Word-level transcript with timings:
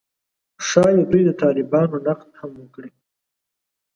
ښايي 0.67 1.01
دوی 1.11 1.23
د 1.25 1.31
طالبانو 1.41 1.95
نقد 2.07 2.29
هم 2.39 2.51
وکړي 2.61 2.91